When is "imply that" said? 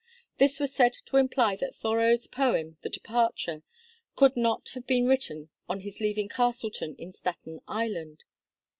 1.17-1.75